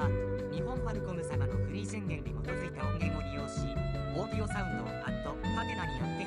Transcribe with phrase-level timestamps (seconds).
[0.00, 0.08] は
[0.50, 3.68] 日本ファルコム様のフリー宣言に基づいた音源を利用し
[4.16, 6.19] オーディオサウンドアットカテナによって